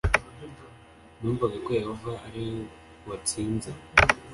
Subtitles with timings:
[1.19, 2.59] Numvaga ko Yehova ari we
[3.07, 3.69] watsinze